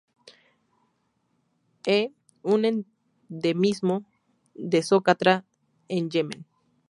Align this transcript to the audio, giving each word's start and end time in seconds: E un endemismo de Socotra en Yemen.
E 1.97 1.99
un 2.53 2.59
endemismo 2.71 4.03
de 4.55 4.81
Socotra 4.81 5.45
en 5.89 6.09
Yemen. 6.13 6.41